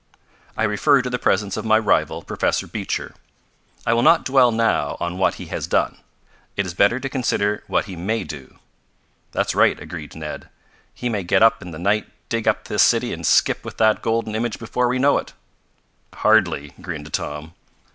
"I 0.57 0.63
refer 0.63 1.03
to 1.03 1.11
the 1.11 1.19
presence 1.19 1.57
of 1.57 1.63
my 1.63 1.77
rival, 1.77 2.23
Professor 2.23 2.65
Beecher. 2.65 3.13
I 3.85 3.93
will 3.93 4.01
not 4.01 4.25
dwell 4.25 4.51
now 4.51 4.97
on 4.99 5.19
what 5.19 5.35
he 5.35 5.45
has 5.53 5.67
done. 5.67 5.99
It 6.57 6.65
is 6.65 6.73
better 6.73 6.99
to 6.99 7.07
consider 7.07 7.63
what 7.67 7.85
he 7.85 7.95
may 7.95 8.23
do." 8.23 8.57
"That's 9.31 9.53
right," 9.53 9.79
agreed 9.79 10.15
Ned. 10.15 10.49
"He 10.95 11.07
may 11.07 11.21
get 11.21 11.43
up 11.43 11.61
in 11.61 11.69
the 11.69 11.77
night, 11.77 12.07
dig 12.29 12.47
up 12.47 12.63
this 12.63 12.81
city 12.81 13.13
and 13.13 13.23
skip 13.23 13.63
with 13.63 13.77
that 13.77 14.01
golden 14.01 14.33
image 14.33 14.57
before 14.57 14.87
we 14.87 14.97
know 14.97 15.19
it." 15.19 15.33
"Hardly," 16.15 16.73
grinned 16.81 17.13
Tom. 17.13 17.53